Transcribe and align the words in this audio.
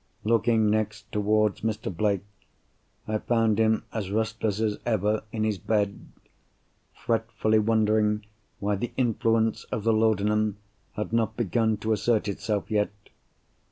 Looking 0.23 0.71
next 0.71 1.11
towards 1.11 1.61
Mr. 1.61 1.95
Blake, 1.95 2.23
I 3.07 3.19
found 3.19 3.59
him 3.59 3.83
as 3.93 4.09
restless 4.09 4.59
as 4.59 4.79
ever 4.83 5.21
in 5.31 5.43
his 5.43 5.59
bed; 5.59 6.07
fretfully 6.91 7.59
wondering 7.59 8.25
why 8.59 8.77
the 8.77 8.93
influence 8.97 9.65
of 9.65 9.83
the 9.83 9.93
laudanum 9.93 10.57
had 10.93 11.13
not 11.13 11.37
begun 11.37 11.77
to 11.77 11.93
assert 11.93 12.27
itself 12.27 12.71
yet. 12.71 12.89